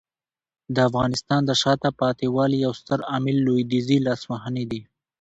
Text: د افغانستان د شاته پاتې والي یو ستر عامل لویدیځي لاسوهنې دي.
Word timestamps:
د 0.75 0.77
افغانستان 0.89 1.41
د 1.45 1.51
شاته 1.61 1.89
پاتې 2.01 2.25
والي 2.35 2.57
یو 2.65 2.73
ستر 2.81 2.99
عامل 3.11 3.35
لویدیځي 3.47 3.97
لاسوهنې 4.07 4.65
دي. 4.71 4.81